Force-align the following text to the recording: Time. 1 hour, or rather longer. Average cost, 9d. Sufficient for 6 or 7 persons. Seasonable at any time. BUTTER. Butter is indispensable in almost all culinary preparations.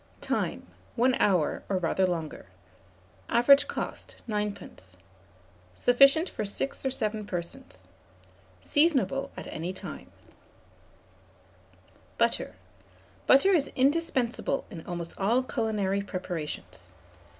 Time. 0.19 0.65
1 0.95 1.13
hour, 1.19 1.61
or 1.69 1.77
rather 1.77 2.07
longer. 2.07 2.47
Average 3.29 3.67
cost, 3.67 4.15
9d. 4.27 4.95
Sufficient 5.75 6.27
for 6.27 6.43
6 6.43 6.83
or 6.83 6.89
7 6.89 7.23
persons. 7.27 7.85
Seasonable 8.63 9.29
at 9.37 9.45
any 9.45 9.71
time. 9.73 10.11
BUTTER. 12.17 12.55
Butter 13.27 13.51
is 13.53 13.69
indispensable 13.75 14.65
in 14.71 14.83
almost 14.87 15.13
all 15.19 15.43
culinary 15.43 16.01
preparations. 16.01 16.87